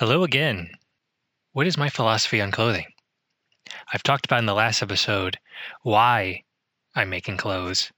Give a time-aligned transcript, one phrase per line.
[0.00, 0.70] Hello again.
[1.52, 2.86] What is my philosophy on clothing?
[3.92, 5.38] I've talked about in the last episode
[5.82, 6.44] why
[6.94, 7.92] I'm making clothes,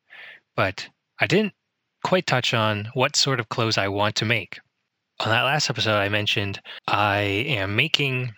[0.56, 0.88] but
[1.20, 1.52] I didn't
[2.02, 4.58] quite touch on what sort of clothes I want to make.
[5.20, 8.34] On that last episode, I mentioned I am making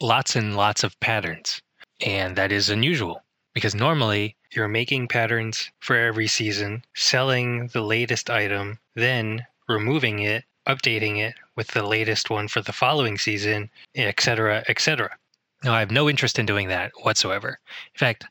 [0.00, 1.60] lots and lots of patterns,
[2.00, 3.24] and that is unusual
[3.54, 10.44] because normally you're making patterns for every season, selling the latest item, then removing it,
[10.66, 15.16] updating it with the latest one for the following season, etc., etc.
[15.64, 17.58] Now, I have no interest in doing that whatsoever.
[17.94, 18.24] In fact,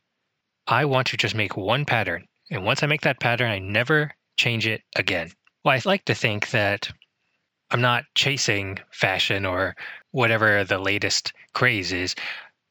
[0.68, 2.27] I want to just make one pattern.
[2.49, 5.31] And once I make that pattern, I never change it again.
[5.63, 6.90] Well, I like to think that
[7.71, 9.76] I'm not chasing fashion or
[10.12, 12.16] whatever the latest craze is.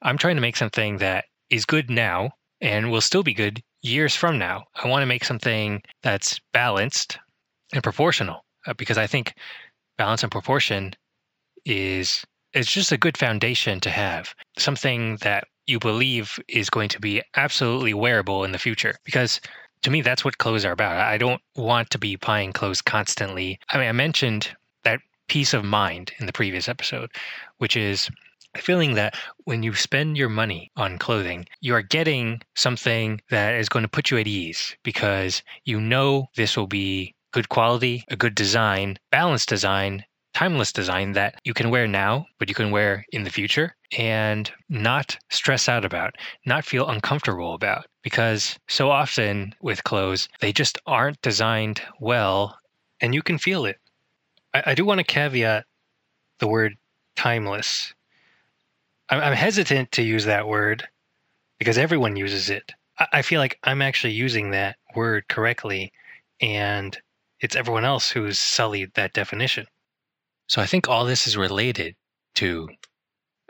[0.02, 4.16] I'm trying to make something that is good now and will still be good years
[4.16, 4.64] from now.
[4.74, 7.18] I want to make something that's balanced
[7.72, 9.34] and proportional Uh, because I think
[9.96, 10.92] balance and proportion
[11.64, 14.34] is it's just a good foundation to have.
[14.58, 19.40] Something that you believe is going to be absolutely wearable in the future because
[19.82, 20.98] to me that's what clothes are about.
[20.98, 23.58] I don't want to be buying clothes constantly.
[23.70, 24.50] I mean I mentioned
[24.84, 27.10] that peace of mind in the previous episode,
[27.58, 28.10] which is
[28.56, 33.68] feeling that when you spend your money on clothing, you are getting something that is
[33.68, 38.16] going to put you at ease because you know this will be good quality, a
[38.16, 43.04] good design, balanced design, timeless design that you can wear now, but you can wear
[43.12, 46.14] in the future and not stress out about,
[46.46, 47.86] not feel uncomfortable about.
[48.02, 52.56] Because so often with clothes, they just aren't designed well
[53.00, 53.78] and you can feel it.
[54.54, 55.64] I, I do want to caveat
[56.38, 56.76] the word
[57.16, 57.92] timeless.
[59.08, 60.86] I'm, I'm hesitant to use that word
[61.58, 62.72] because everyone uses it.
[62.98, 65.92] I, I feel like I'm actually using that word correctly
[66.40, 66.96] and
[67.40, 69.66] it's everyone else who's sullied that definition.
[70.48, 71.94] So I think all this is related
[72.36, 72.68] to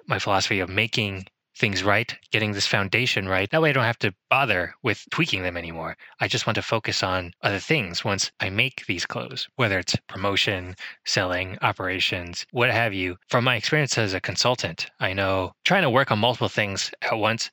[0.07, 1.27] my philosophy of making
[1.59, 3.51] things right, getting this foundation right.
[3.51, 5.97] That way I don't have to bother with tweaking them anymore.
[6.21, 9.97] I just want to focus on other things once I make these clothes, whether it's
[10.07, 13.17] promotion, selling, operations, what have you.
[13.29, 17.19] From my experience as a consultant, I know trying to work on multiple things at
[17.19, 17.51] once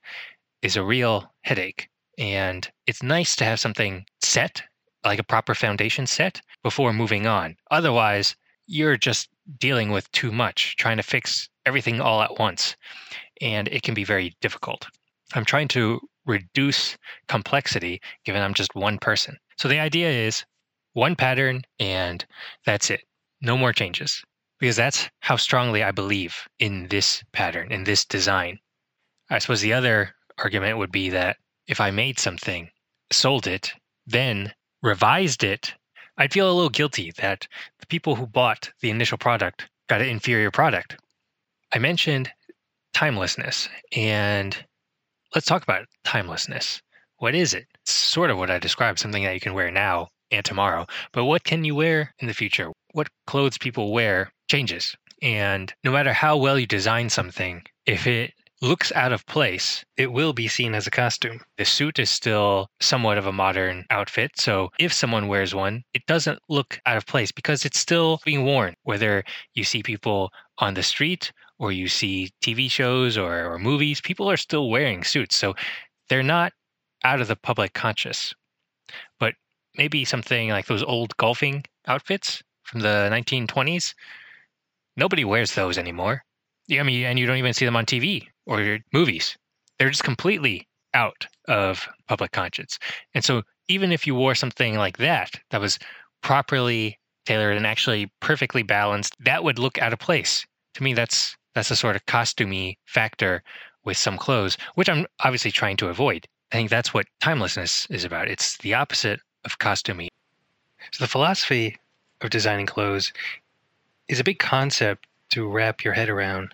[0.61, 1.89] is a real headache.
[2.17, 4.63] And it's nice to have something set,
[5.05, 7.55] like a proper foundation set, before moving on.
[7.71, 8.35] Otherwise,
[8.67, 9.29] you're just
[9.59, 12.75] dealing with too much, trying to fix everything all at once.
[13.41, 14.87] And it can be very difficult.
[15.33, 19.37] I'm trying to reduce complexity given I'm just one person.
[19.57, 20.43] So the idea is
[20.93, 22.25] one pattern and
[22.65, 23.01] that's it.
[23.41, 24.23] No more changes.
[24.59, 28.59] Because that's how strongly I believe in this pattern, in this design.
[29.29, 31.37] I suppose the other argument would be that
[31.67, 32.69] if I made something,
[33.11, 33.73] sold it,
[34.07, 34.53] then
[34.85, 35.73] revised it
[36.17, 37.47] I'd feel a little guilty that
[37.79, 40.95] the people who bought the initial product got an inferior product.
[41.73, 42.31] I mentioned
[42.93, 44.57] timelessness, and
[45.33, 46.81] let's talk about timelessness.
[47.17, 47.67] What is it?
[47.81, 51.25] It's sort of what I described something that you can wear now and tomorrow, but
[51.25, 52.71] what can you wear in the future?
[52.93, 54.95] What clothes people wear changes.
[55.21, 58.33] And no matter how well you design something, if it
[58.65, 61.39] looks out of place, it will be seen as a costume.
[61.57, 64.31] The suit is still somewhat of a modern outfit.
[64.37, 68.43] So if someone wears one, it doesn't look out of place because it's still being
[68.43, 73.59] worn, whether you see people on the street or you see TV shows or, or
[73.59, 75.35] movies, people are still wearing suits.
[75.35, 75.53] So
[76.09, 76.51] they're not
[77.03, 78.33] out of the public conscious.
[79.19, 79.35] But
[79.77, 83.93] maybe something like those old golfing outfits from the 1920s,
[84.97, 86.23] nobody wears those anymore.
[86.71, 89.37] I mean, and you don't even see them on TV or movies.
[89.77, 92.79] They're just completely out of public conscience.
[93.13, 95.77] And so even if you wore something like that, that was
[96.21, 100.45] properly tailored and actually perfectly balanced, that would look out of place.
[100.75, 103.41] To me, that's that's a sort of costumey factor
[103.85, 106.27] with some clothes, which I'm obviously trying to avoid.
[106.51, 108.27] I think that's what timelessness is about.
[108.27, 110.09] It's the opposite of costumey.
[110.91, 111.77] So the philosophy
[112.21, 113.13] of designing clothes
[114.07, 116.53] is a big concept to wrap your head around.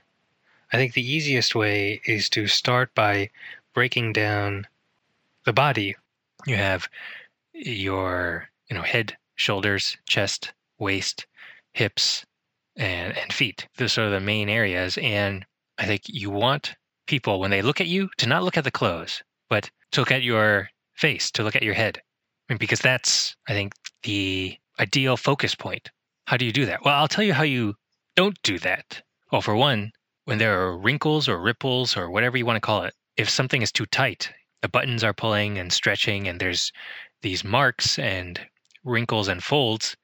[0.73, 3.29] I think the easiest way is to start by
[3.73, 4.67] breaking down
[5.45, 5.95] the body.
[6.45, 6.87] You have
[7.53, 11.25] your, you know, head, shoulders, chest, waist,
[11.73, 12.25] hips,
[12.75, 13.67] and, and feet.
[13.77, 14.97] Those are the main areas.
[14.97, 15.45] And
[15.77, 16.75] I think you want
[17.07, 20.11] people, when they look at you, to not look at the clothes, but to look
[20.11, 22.01] at your face, to look at your head.
[22.49, 23.73] I mean, because that's, I think,
[24.03, 25.91] the ideal focus point.
[26.25, 26.85] How do you do that?
[26.85, 27.75] Well, I'll tell you how you
[28.15, 29.01] don't do that.
[29.31, 29.91] Well, for one,
[30.25, 33.61] when there are wrinkles or ripples or whatever you want to call it, if something
[33.61, 34.31] is too tight,
[34.61, 36.71] the buttons are pulling and stretching, and there's
[37.21, 38.39] these marks and
[38.83, 39.95] wrinkles and folds,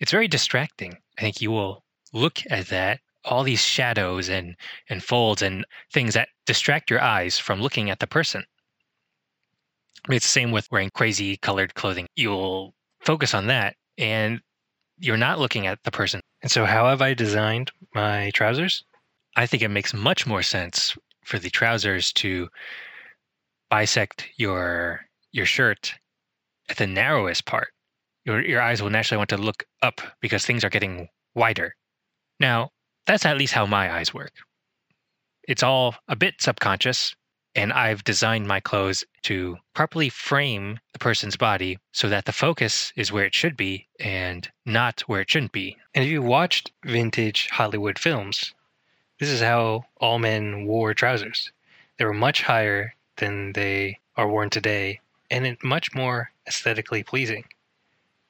[0.00, 0.98] it's very distracting.
[1.18, 4.56] I think you will look at that all these shadows and,
[4.88, 8.44] and folds and things that distract your eyes from looking at the person.
[10.10, 12.06] It's the same with wearing crazy colored clothing.
[12.14, 14.40] You'll focus on that and
[14.98, 16.20] you're not looking at the person.
[16.42, 18.84] And so, how have I designed my trousers?
[19.36, 22.48] I think it makes much more sense for the trousers to
[23.70, 25.00] bisect your
[25.32, 25.94] your shirt
[26.68, 27.68] at the narrowest part.
[28.24, 31.74] Your your eyes will naturally want to look up because things are getting wider.
[32.40, 32.70] Now,
[33.06, 34.32] that's at least how my eyes work.
[35.46, 37.14] It's all a bit subconscious,
[37.54, 42.92] and I've designed my clothes to properly frame the person's body so that the focus
[42.96, 45.76] is where it should be and not where it shouldn't be.
[45.94, 48.54] And if you watched vintage Hollywood films,
[49.20, 51.52] this is how all men wore trousers.
[51.98, 55.00] They were much higher than they are worn today
[55.30, 57.44] and much more aesthetically pleasing.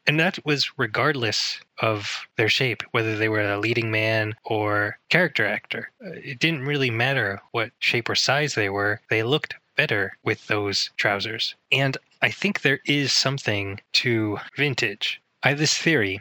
[0.06, 5.47] And that was regardless of their shape, whether they were a leading man or character
[5.47, 5.91] actor.
[6.05, 10.47] Uh, it didn't really matter what shape or size they were, they looked better with
[10.47, 11.55] those trousers.
[11.73, 15.21] And I think there is something to vintage.
[15.43, 16.21] I have this theory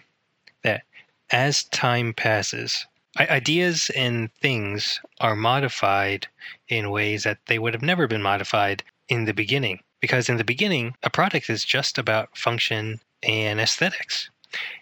[0.63, 0.83] that
[1.31, 2.85] as time passes,
[3.19, 6.27] ideas and things are modified
[6.67, 9.79] in ways that they would have never been modified in the beginning.
[9.99, 14.29] Because in the beginning, a product is just about function and aesthetics.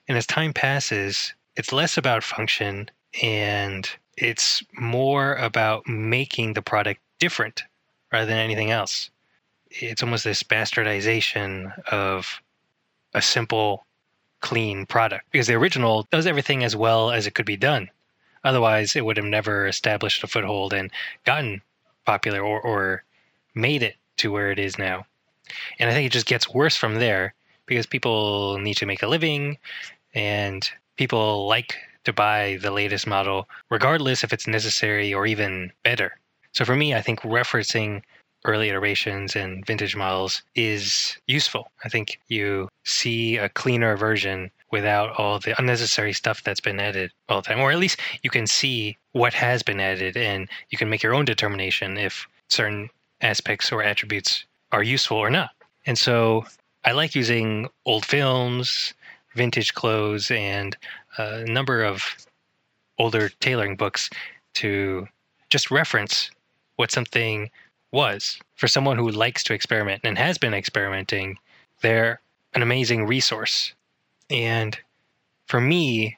[0.08, 2.90] And as time passes, it's less about function
[3.22, 7.64] and it's more about making the product different
[8.12, 9.10] rather than anything else.
[9.70, 12.42] It's almost this bastardization of
[13.14, 13.86] a simple,
[14.42, 17.90] clean product because the original does everything as well as it could be done.
[18.44, 20.92] Otherwise, it would have never established a foothold and
[21.26, 21.62] gotten
[22.06, 23.04] popular or, or
[23.54, 25.06] made it to where it is now.
[25.80, 27.34] And I think it just gets worse from there
[27.72, 29.58] because people need to make a living
[30.14, 36.20] and people like to buy the latest model, regardless if it's necessary or even better.
[36.52, 38.02] So for me, I think referencing
[38.44, 41.72] early iterations and vintage models is useful.
[41.86, 47.14] I think you see a cleaner version without all the unnecessary stuff that's been added
[47.30, 50.78] all the time, or at least you can see what has been added and you
[50.78, 52.90] can make your own determination if certain
[53.22, 54.44] aspects or attributes
[54.74, 55.52] are useful or not.
[55.86, 56.44] And so
[56.84, 58.94] I like using old films,
[59.36, 60.76] vintage clothes, and
[61.18, 62.04] a number of
[62.98, 64.10] older tailoring books
[64.56, 65.08] to
[65.50, 66.32] just reference
[66.78, 67.50] what something
[67.92, 68.40] was.
[68.56, 71.38] For someone who likes to experiment and has been experimenting,
[71.82, 72.20] they're
[72.54, 73.74] an amazing resource.
[74.30, 74.78] And
[75.48, 76.16] for me,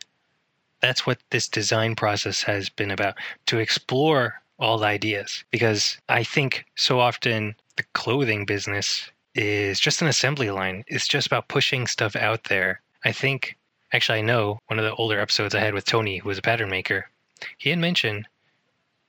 [0.81, 3.15] that's what this design process has been about
[3.47, 5.43] to explore all the ideas.
[5.51, 10.83] Because I think so often the clothing business is just an assembly line.
[10.87, 12.81] It's just about pushing stuff out there.
[13.05, 13.57] I think,
[13.91, 16.43] actually, I know one of the older episodes I had with Tony, who was a
[16.43, 17.09] pattern maker,
[17.57, 18.27] he had mentioned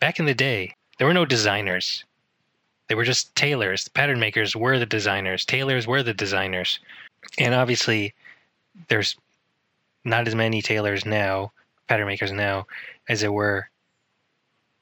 [0.01, 2.05] back in the day, there were no designers.
[2.89, 3.89] They were just tailors.
[3.89, 5.45] Pattern makers were the designers.
[5.45, 6.79] Tailors were the designers.
[7.39, 8.13] And obviously,
[8.89, 9.17] there's
[10.05, 11.53] not as many tailors now,
[11.89, 12.67] pattern makers now,
[13.09, 13.69] as there were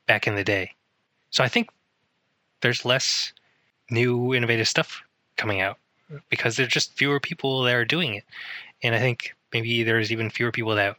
[0.06, 0.72] back in the day.
[1.30, 1.70] So I think
[2.60, 3.32] there's less
[3.90, 5.02] new innovative stuff
[5.42, 5.76] coming out
[6.30, 8.24] because there's just fewer people that are doing it.
[8.82, 10.96] And I think maybe there's even fewer people that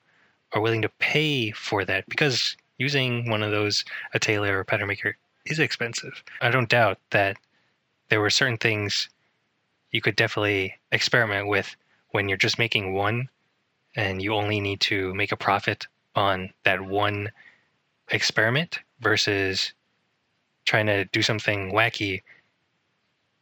[0.51, 4.89] are willing to pay for that because using one of those, a tailor or pattern
[4.89, 6.21] maker, is expensive.
[6.41, 7.37] I don't doubt that
[8.09, 9.09] there were certain things
[9.91, 11.73] you could definitely experiment with
[12.09, 13.29] when you're just making one
[13.95, 17.31] and you only need to make a profit on that one
[18.09, 19.73] experiment versus
[20.65, 22.21] trying to do something wacky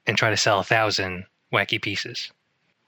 [0.05, 2.31] and try to sell a thousand wacky pieces.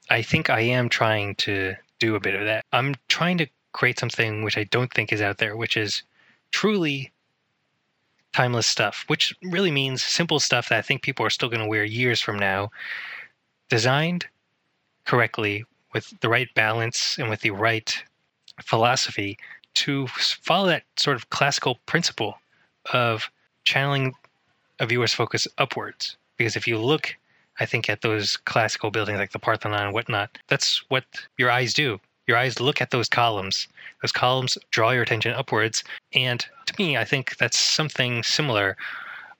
[0.10, 2.65] I think I am trying to do a bit of that.
[2.72, 6.03] I'm trying to create something which I don't think is out there, which is
[6.51, 7.12] truly
[8.34, 11.67] timeless stuff, which really means simple stuff that I think people are still going to
[11.67, 12.72] wear years from now,
[13.70, 14.27] designed
[15.05, 18.03] correctly with the right balance and with the right
[18.62, 19.38] philosophy
[19.75, 22.38] to follow that sort of classical principle
[22.93, 23.29] of
[23.63, 24.13] channeling
[24.79, 26.17] a viewer's focus upwards.
[26.38, 27.16] Because if you look,
[27.60, 31.04] I think, at those classical buildings like the Parthenon and whatnot, that's what
[31.38, 32.00] your eyes do.
[32.28, 33.68] Your eyes look at those columns.
[34.02, 35.84] Those columns draw your attention upwards.
[36.13, 38.78] And to me, I think that's something similar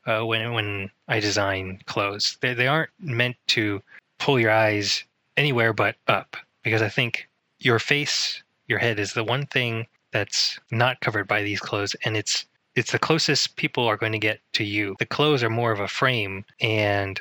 [0.06, 2.38] uh, when when I design clothes.
[2.42, 3.82] They, they aren't meant to
[4.20, 5.04] pull your eyes
[5.38, 10.60] anywhere but up because I think your face, your head is the one thing that's
[10.72, 14.40] not covered by these clothes, and it's it's the closest people are going to get
[14.54, 14.96] to you.
[15.00, 17.20] The clothes are more of a frame, and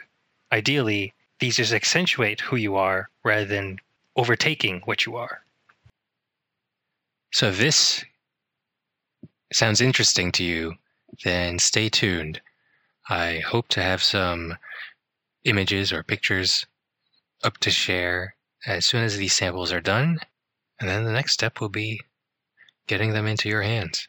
[0.50, 3.78] ideally, these just accentuate who you are rather than
[4.16, 5.42] overtaking what you are.
[7.32, 8.04] So, if this
[9.52, 10.74] sounds interesting to you,
[11.24, 12.40] then stay tuned.
[13.08, 14.56] I hope to have some
[15.44, 16.66] images or pictures
[17.42, 20.20] up to share as soon as these samples are done.
[20.80, 22.00] And then the next step will be
[22.86, 24.08] getting them into your hands.